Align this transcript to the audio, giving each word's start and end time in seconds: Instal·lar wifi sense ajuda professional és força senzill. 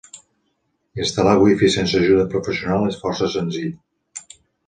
Instal·lar 1.03 1.33
wifi 1.43 1.69
sense 1.75 1.99
ajuda 2.01 2.25
professional 2.33 2.87
és 2.89 2.99
força 3.05 3.31
senzill. 3.37 3.71